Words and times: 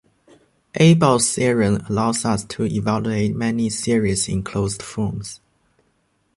Abel's 0.73 1.31
theorem 1.35 1.85
allows 1.87 2.25
us 2.25 2.43
to 2.45 2.63
evaluate 2.63 3.35
many 3.35 3.69
series 3.69 4.27
in 4.27 4.41
closed 4.41 4.81
form. 4.81 5.21